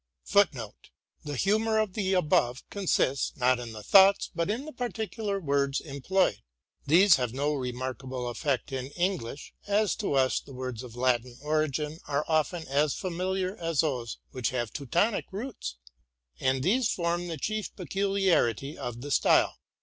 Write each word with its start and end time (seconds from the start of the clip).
}1 0.31 0.47
The 1.25 1.35
humor 1.35 1.77
of 1.77 1.93
the 1.93 2.15
above 2.15 2.67
consists, 2.71 3.37
not 3.37 3.59
in 3.59 3.71
the 3.71 3.83
thoughts, 3.83 4.31
but 4.33 4.49
in 4.49 4.65
the 4.65 4.73
particular 4.73 5.39
words 5.39 5.79
employed. 5.79 6.41
These 6.87 7.17
have 7.17 7.35
no 7.35 7.53
remarkable 7.53 8.27
effect 8.27 8.71
in 8.71 8.87
English, 8.95 9.53
as 9.67 9.95
to 9.97 10.13
us 10.15 10.39
the 10.39 10.55
words 10.55 10.81
of 10.81 10.95
Latin 10.95 11.37
origin 11.43 11.99
are 12.07 12.25
often 12.27 12.67
as 12.67 12.95
familiar 12.95 13.55
as 13.57 13.81
those 13.81 14.17
which 14.31 14.49
have 14.49 14.73
Teutonic 14.73 15.25
roots: 15.31 15.77
and 16.39 16.63
these 16.63 16.91
form 16.91 17.27
the 17.27 17.37
chief 17.37 17.69
peculiarity 17.75 18.75
of 18.75 19.01
the 19.01 19.11
style. 19.11 19.59